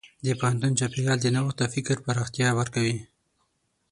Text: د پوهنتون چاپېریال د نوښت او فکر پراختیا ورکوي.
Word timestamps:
د 0.25 0.27
پوهنتون 0.39 0.71
چاپېریال 0.79 1.19
د 1.21 1.27
نوښت 1.35 1.57
او 1.63 1.71
فکر 1.75 1.97
پراختیا 2.05 2.47
ورکوي. 2.59 2.97